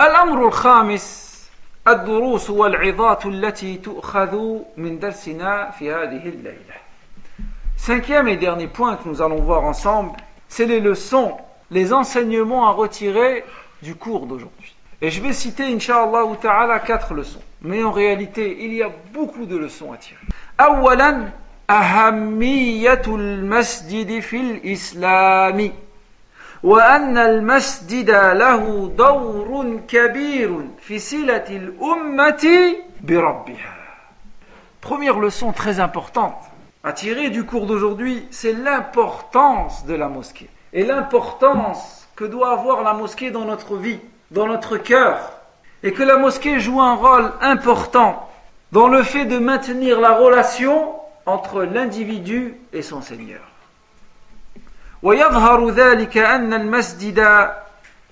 [0.00, 1.32] الأمر الخامس
[1.88, 6.74] الدروس والعظات التي تؤخذ من درسنا في هذه الليلة.
[7.86, 10.12] Cinquième et dernier point que nous allons voir ensemble,
[10.48, 11.36] c'est les leçons,
[11.70, 13.44] les enseignements à retirer
[13.82, 14.76] du cours d'aujourd'hui.
[15.00, 17.42] Et je vais citer, Inch'Allah ta'ala, quatre leçons.
[17.62, 20.20] Mais en réalité, il y a beaucoup de leçons à tirer.
[20.60, 21.28] أولا
[21.70, 25.72] أهمية المسجد في الإسلام
[26.62, 33.74] وأن المسجد له دور كبير في صلة الأمة بربها.
[34.80, 36.34] Première leçon très importante
[36.86, 42.82] à tirer du cours d'aujourd'hui, c'est l'importance de la mosquée et l'importance que doit avoir
[42.82, 45.32] la mosquée dans notre vie, dans notre cœur,
[45.82, 48.28] et que la mosquée joue un rôle important
[48.72, 50.92] dans le fait de maintenir la relation
[51.26, 53.40] entre l'individu et son Seigneur.
[55.02, 57.18] ويظهر ذلك أن المسجد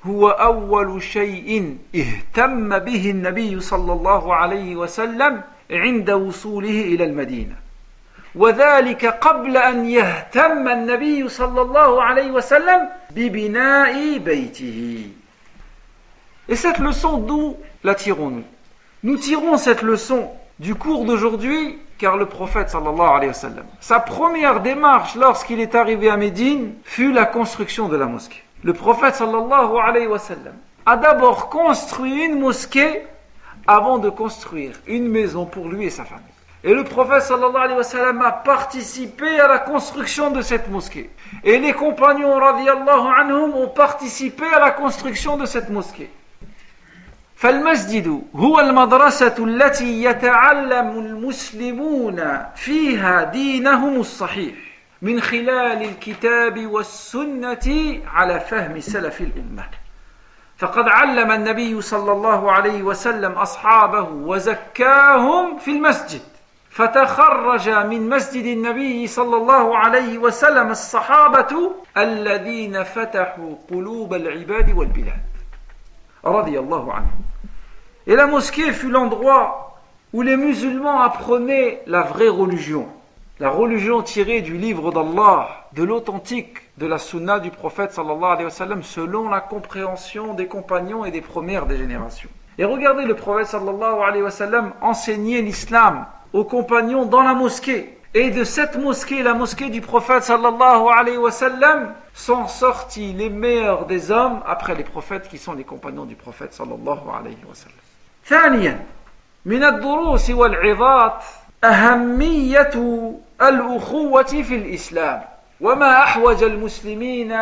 [0.06, 7.56] هو أول شيء اهتم به النبي صلى الله عليه وسلم عند وصوله إلى المدينة
[8.34, 15.06] وذلك قبل أن يهتم النبي صلى الله عليه وسلم ببناء بيته
[16.48, 18.42] Et cette leçon, d'où la tirons-nous
[19.04, 24.00] Nous tirons cette leçon du cours d'aujourd'hui, car le prophète sallallahu alayhi wa sallam, sa
[24.00, 28.42] première démarche lorsqu'il est arrivé à Médine fut la construction de la mosquée.
[28.64, 30.54] Le prophète sallallahu alayhi wa sallam
[30.86, 33.02] a d'abord construit une mosquée
[33.66, 36.24] avant de construire une maison pour lui et sa famille.
[36.64, 41.08] Et le prophète sallallahu alayhi wa sallam a participé à la construction de cette mosquée.
[41.42, 46.10] Et les compagnons radiallahu anhum ont participé à la construction de cette mosquée.
[47.40, 54.54] فالمسجد هو المدرسة التي يتعلم المسلمون فيها دينهم الصحيح
[55.02, 59.64] من خلال الكتاب والسنة على فهم سلف الأمة
[60.58, 66.20] فقد علم النبي صلى الله عليه وسلم أصحابه وزكاهم في المسجد
[66.74, 75.22] فتخرج من مسجد النبي صلى الله عليه وسلم الصحابة الذين فتحوا قلوب العباد والبلاد
[76.24, 77.20] رضي الله عنهم
[78.06, 79.78] Et la mosquée fut l'endroit
[80.12, 82.88] où les musulmans apprenaient la vraie religion,
[83.38, 88.44] la religion tirée du livre d'Allah, de l'authentique, de la sunna du prophète sallallahu alayhi
[88.44, 92.30] wa sallam, selon la compréhension des compagnons et des premières des générations.
[92.58, 97.96] Et regardez le prophète sallallahu alayhi wa sallam enseigner l'islam aux compagnons dans la mosquée.
[98.12, 103.30] Et de cette mosquée, la mosquée du prophète sallallahu alayhi wa sallam, sont sortis les
[103.30, 107.54] meilleurs des hommes après les prophètes qui sont les compagnons du prophète sallallahu alayhi wa
[107.54, 107.76] sallam.
[108.26, 108.78] ثانيا
[109.46, 111.24] من الدروس والعظات
[111.64, 112.70] أهمية
[113.42, 115.22] الأخوة في الإسلام
[115.60, 117.32] وما أحوج المسلمين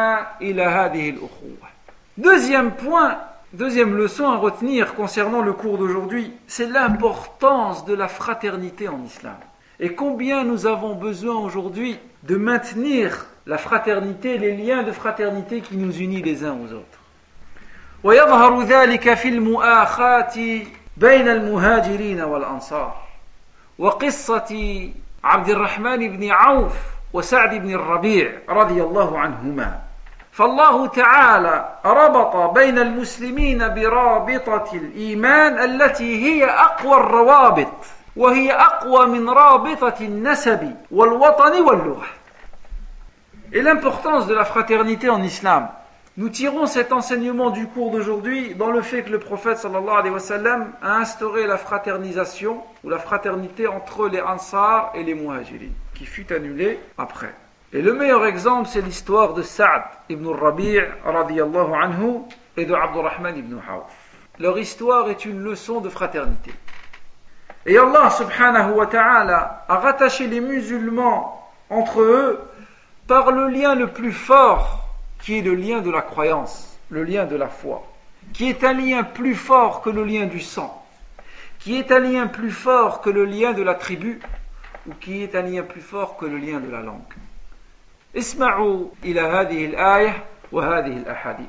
[0.43, 1.69] إلى هذه الأخوة
[2.19, 3.17] Deuxième point,
[3.53, 9.37] Deuxième leçon à retenir concernant le cours d'aujourd'hui, c'est l'importance de la fraternité en islam.
[9.81, 15.77] Et combien nous avons besoin aujourd'hui de maintenir la fraternité, les liens de fraternité qui
[15.77, 16.99] nous unissent les uns aux autres.
[18.05, 20.63] ويظهر ذلك في المؤاخاة
[20.97, 22.97] بين المهاجرين والأنصار
[23.79, 24.91] وقصة
[25.25, 26.73] عبد الرحمن بن عوف
[27.13, 29.81] وسعد بن الربيع رضي الله عنهما
[30.33, 37.73] فالله تعالى ربط بين المسلمين برابطة الإيمان التي هي أقوى الروابط
[38.17, 42.07] وهي أقوى من رابطة النسب والوطن واللغة
[43.53, 45.69] Et l'importance de la fraternité en islam.
[46.19, 50.13] Nous tirons cet enseignement du cours d'aujourd'hui dans le fait que le prophète sallallahu alayhi
[50.13, 55.71] wa sallam a instauré la fraternisation ou la fraternité entre les Ansar et les Muhajirin,
[55.95, 57.33] qui fut annulée après.
[57.74, 62.20] Et le meilleur exemple, c'est l'histoire de Sa'd ibn Rabi' radiyallahu anhu
[62.56, 63.92] et de Abdurrahman ibn Hawf.
[64.38, 66.54] Leur histoire est une leçon de fraternité.
[67.66, 72.40] Et Allah subhanahu wa ta'ala a rattaché les musulmans entre eux
[73.08, 74.88] par le lien le plus fort,
[75.20, 77.82] qui est le lien de la croyance, le lien de la foi,
[78.34, 80.86] qui est un lien plus fort que le lien du sang,
[81.58, 84.22] qui est un lien plus fort que le lien de la tribu,
[84.86, 87.02] ou qui est un lien plus fort que le lien de la langue.
[88.18, 91.48] اسمعوا إلى هذه الآية وهذه الأحاديث.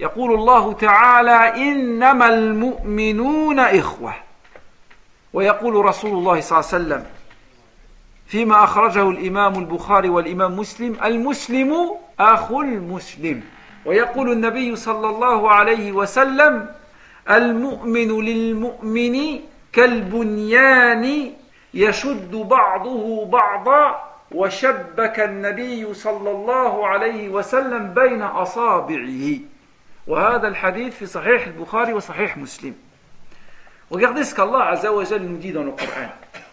[0.00, 4.14] يقول الله تعالى إنما المؤمنون إخوة.
[5.32, 7.06] ويقول رسول الله صلى الله عليه وسلم
[8.26, 13.42] فيما أخرجه الإمام البخاري والإمام مسلم المسلم أخو المسلم.
[13.86, 16.66] ويقول النبي صلى الله عليه وسلم
[17.30, 19.40] المؤمن للمؤمن
[19.72, 21.32] كالبنيان
[21.74, 29.39] يشد بعضه بعضا وشبك النبي صلى الله عليه وسلم بين أصابعه
[30.07, 32.73] وهذا الحديث في صحيح البخاري وصحيح مسلم
[33.89, 36.09] Regardez ce qu'Allah Azzawajal nous dit dans le Coran.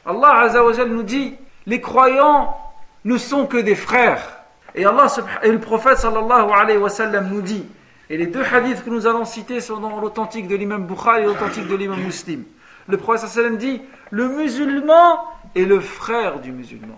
[0.06, 1.34] Allah Azzawajal nous dit
[1.66, 2.56] les croyants
[3.04, 4.44] ne sont que des frères.
[4.76, 5.06] Et, Allah,
[5.42, 7.66] et le prophète sallallahu alayhi wa sallam nous dit,
[8.10, 11.24] et les deux hadiths que nous allons citer sont dans l'authentique de l'imam Bukhari et
[11.24, 12.44] l'authentique de l'imam Muslim.
[12.86, 15.18] Le prophète sallallahu alayhi wa sallam dit, le musulman
[15.56, 16.96] est le frère du musulman.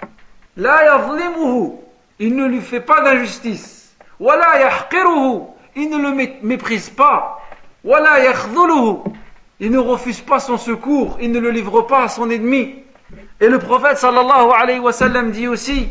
[0.58, 3.96] Il ne lui fait pas d'injustice.
[4.20, 4.70] Wala
[5.76, 7.42] il ne le méprise pas.
[7.84, 8.20] Wala
[9.60, 12.84] il ne refuse pas son secours, il ne le livre pas à son ennemi.
[13.40, 14.92] Et le prophète sallallahu alayhi wa
[15.32, 15.88] dit aussi,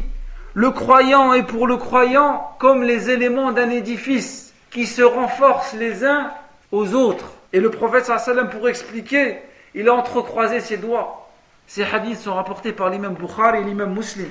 [0.54, 6.04] le croyant est pour le croyant comme les éléments d'un édifice qui se renforcent les
[6.04, 6.32] uns
[6.72, 7.26] aux autres.
[7.52, 9.38] Et le prophète sallallahu alayhi pour expliquer,
[9.74, 11.28] il a entrecroisé ses doigts.
[11.68, 14.28] Ces hadiths sont rapportés par l'imam Bukhari et l'imam Muslim.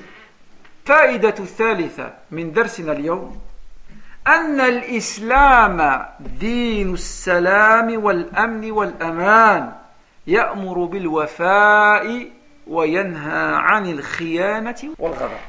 [0.85, 3.39] فائدة الثالثة من درسنا اليوم
[4.27, 6.05] أن الإسلام
[6.39, 9.71] دين السلام والأمن والأمان
[10.27, 12.27] يأمر بالوفاء
[12.67, 15.39] وينهى عن الخيانة والغدر.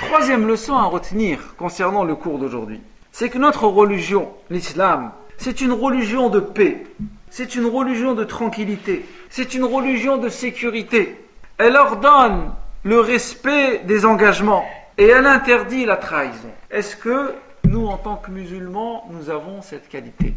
[0.00, 2.80] Troisième leçon à retenir concernant le cours d'aujourd'hui,
[3.10, 6.84] c'est que notre religion, l'islam, c'est une religion de paix,
[7.30, 11.18] c'est une religion de tranquillité, c'est une religion de sécurité.
[11.56, 12.52] Elle ordonne
[12.83, 14.65] le respect des engagements.
[14.97, 16.51] Et elle interdit la trahison.
[16.69, 17.33] Est-ce que
[17.65, 20.35] nous, en tant que musulmans, nous avons cette qualité?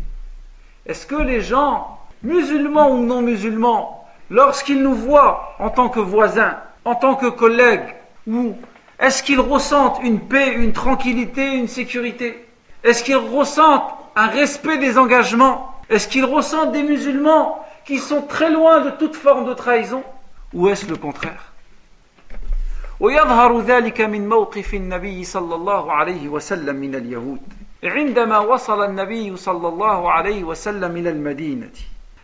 [0.87, 6.57] Est-ce que les gens, musulmans ou non musulmans, lorsqu'ils nous voient en tant que voisins,
[6.85, 7.95] en tant que collègues,
[8.27, 8.55] ou
[8.99, 12.49] est-ce qu'ils ressentent une paix, une tranquillité, une sécurité?
[12.83, 15.75] Est-ce qu'ils ressentent un respect des engagements?
[15.91, 20.03] Est-ce qu'ils ressentent des musulmans qui sont très loin de toute forme de trahison?
[20.55, 21.53] Ou est-ce le contraire?
[23.01, 27.41] ويظهر ذلك من موقف النبي صلى الله عليه وسلم من اليهود
[27.85, 31.71] عندما وصل النبي صلى الله عليه وسلم إلى المدينة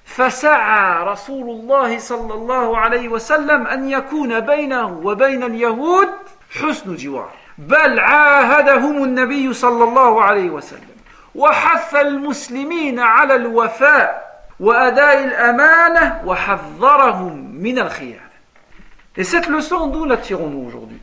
[0.04, 6.08] فسعى رسول الله صلى الله عليه وسلم أن يكون بينه وبين اليهود
[6.60, 10.92] حسن جوار بل عاهدهم النبي صلى الله عليه وسلم
[11.34, 18.31] وحث المسلمين على الوفاء وأداء الأمانة وحذرهم من الخيانة.
[19.16, 20.98] Et cette leçon, d'où la tirons-nous aujourd'hui?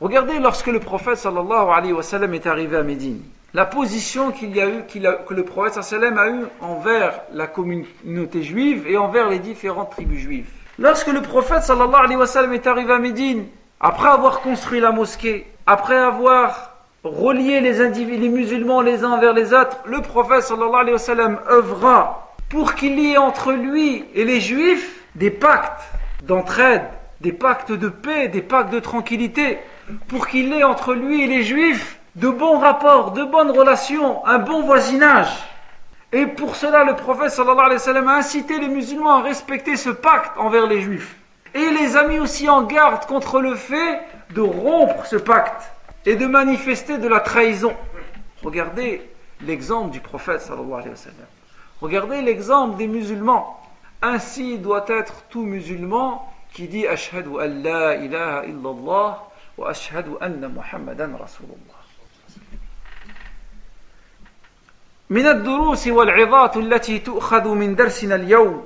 [0.00, 3.20] Regardez lorsque le prophète sallallahu alayhi wa est arrivé à Médine,
[3.52, 8.42] la position qu'il y a eu, que le prophète sallallahu a eu envers la communauté
[8.42, 10.48] juive et envers les différentes tribus juives.
[10.78, 13.46] Lorsque le prophète sallallahu alayhi wa est arrivé à Médine,
[13.80, 16.70] après avoir construit la mosquée, après avoir
[17.04, 22.34] relié les, les musulmans les uns vers les autres, le prophète sallallahu alayhi wa œuvra
[22.48, 25.82] pour qu'il y ait entre lui et les juifs des pactes
[26.26, 26.84] d'entraide,
[27.20, 29.58] des pactes de paix, des pactes de tranquillité,
[30.08, 34.38] pour qu'il ait entre lui et les juifs de bons rapports, de bonnes relations, un
[34.38, 35.32] bon voisinage.
[36.12, 39.76] Et pour cela, le prophète sallallahu alayhi wa sallam a incité les musulmans à respecter
[39.76, 41.16] ce pacte envers les juifs.
[41.54, 44.00] Et les a mis aussi en garde contre le fait
[44.34, 45.70] de rompre ce pacte
[46.06, 47.72] et de manifester de la trahison.
[48.42, 49.02] Regardez
[49.40, 50.84] l'exemple du prophète sallallahu.
[51.80, 53.60] Regardez l'exemple des musulmans.
[54.04, 59.10] Ainsi doit être tout musulman qui dit Ashhadu an la ilaha illallah
[59.56, 61.80] wa ashhadu anna Muhammadan Rasulullah.
[65.10, 68.64] من الدروس والعظات التي تؤخذ من درسنا اليوم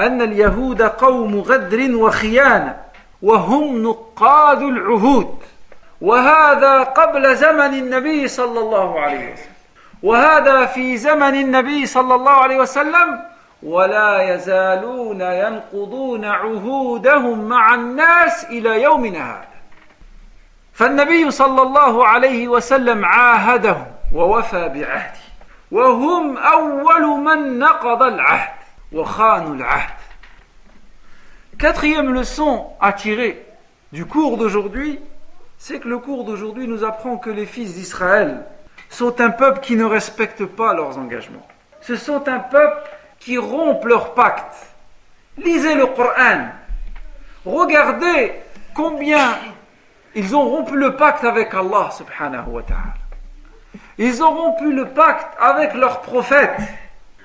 [0.00, 2.76] أن اليهود قوم غدر وخيانة
[3.22, 5.38] وهم نقاد العهود
[6.00, 9.54] وهذا قبل زمن النبي صلى الله عليه وسلم
[10.02, 18.81] وهذا في زمن النبي صلى الله عليه وسلم ولا يزالون ينقضون عهودهم مع الناس الى
[18.81, 19.47] يومنا هذا
[20.73, 25.19] فالنبي صلى الله عليه وسلم عاهدهم ووفى بعهده
[25.71, 28.55] وهم اول من نقض العهد
[28.93, 30.01] وخانوا العهد
[31.59, 33.45] Quatrième leçon à tirer
[33.91, 34.99] du cours d'aujourd'hui,
[35.59, 38.43] c'est que le cours d'aujourd'hui nous apprend que les fils d'Israël
[38.89, 41.45] sont un peuple qui ne respecte pas leurs engagements.
[41.81, 42.81] Ce sont un peuple
[43.26, 44.54] qui rompent leur pacte.
[45.36, 46.46] Lisez le Coran.
[47.44, 48.34] Regardez
[48.72, 49.34] combien
[50.14, 52.94] ils ont rompu le pacte avec Allah subhanahu wa ta'ala.
[53.98, 56.56] Ils ont rompu le pacte avec leurs prophètes,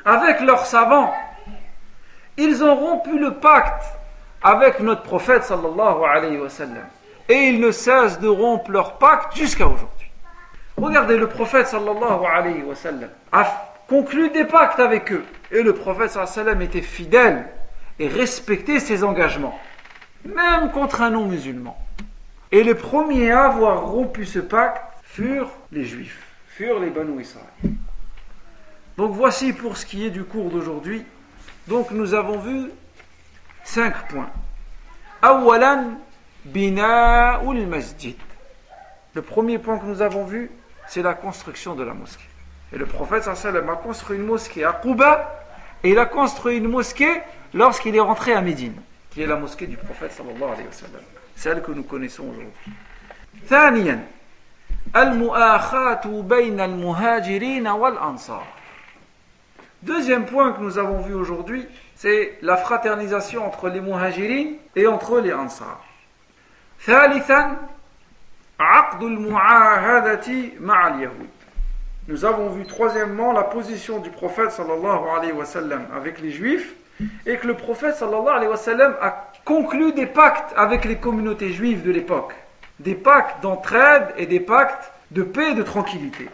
[0.04, 1.14] avec leurs savants.
[2.36, 3.84] Ils ont rompu le pacte
[4.42, 6.50] avec notre prophète sallallahu.
[7.30, 10.10] Et ils ne cessent de rompre leur pacte jusqu'à aujourd'hui.
[10.78, 13.46] Regardez, le prophète sallallahu alayhi wa sallam a
[13.88, 15.24] conclu des pactes avec eux.
[15.52, 17.48] Et le prophète sallam était fidèle
[18.00, 19.60] et respectait ses engagements,
[20.26, 21.78] même contre un non-musulman.
[22.52, 27.46] Et les premiers à avoir rompu ce pacte furent les juifs, furent les Banu Israël.
[28.98, 31.06] Donc voici pour ce qui est du cours d'aujourd'hui.
[31.68, 32.70] Donc nous avons vu
[33.64, 34.30] cinq points.
[35.22, 35.98] Awalan
[36.46, 38.16] bina'ul masjid.
[39.14, 40.50] Le premier point que nous avons vu,
[40.88, 42.31] c'est la construction de la mosquée.
[42.73, 45.45] Et le prophète sallam a construit une mosquée à Quba
[45.85, 47.23] et il a construit une mosquée
[47.55, 48.75] lorsqu'il est rentré à Médine,
[49.11, 51.03] qui est la mosquée du prophète sallallahu alayhi wa sallam,
[51.37, 52.73] celle que nous connaissons aujourd'hui.
[53.49, 54.07] ثانيا
[54.97, 58.47] المؤاخاة بين المهاجرين والأنصار
[59.83, 61.65] Deuxième point que nous avons vu aujourd'hui,
[61.95, 65.81] c'est la fraternisation entre les muhajirin et entre les ansar.
[66.87, 67.57] ثالثا
[68.61, 70.27] عقد المعاهدة
[70.61, 71.29] مع اليهود
[72.08, 74.60] nous avons vu troisièmement la position du prophète
[75.96, 76.74] avec les juifs
[77.26, 81.52] et que le prophète sallallahu alayhi wa sallam a conclu des pactes avec les communautés
[81.52, 82.34] juives de l'époque.
[82.80, 86.30] Des pactes d'entraide et des pactes de paix et de tranquillité.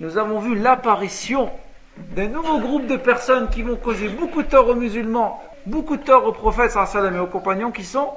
[0.00, 1.50] Nous avons vu l'apparition
[1.96, 6.02] d'un nouveau groupe de personnes qui vont causer beaucoup de tort aux musulmans, beaucoup de
[6.02, 8.12] tort aux prophètes et aux compagnons qui sont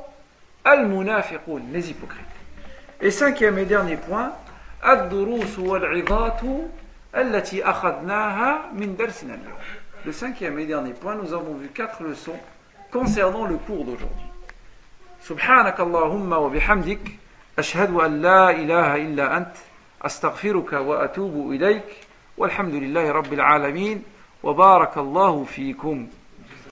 [0.65, 2.36] al-munafiqun, les hypocrites.
[3.01, 4.33] Et cinquième et dernier point,
[4.81, 6.67] ad-durus wal-'idatu
[7.13, 9.33] allati akhadnaha min darsina
[10.05, 12.39] Le cinquième et dernier point, nous avons vu quatre leçons
[12.91, 14.27] concernant le cours d'aujourd'hui.
[15.21, 16.99] سبحانك اللهم وبحمدك
[17.59, 19.55] أشهد أن لا إله إلا أنت
[20.01, 21.89] أستغفرك وأتوب إليك
[22.37, 24.03] والحمد لله رب العالمين
[24.43, 26.07] وبارك الله فيكم